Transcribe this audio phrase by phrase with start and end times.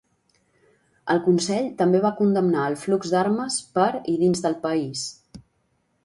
[1.15, 3.85] El Consell també va condemnar el flux d'armes per
[4.15, 5.05] i dins del país.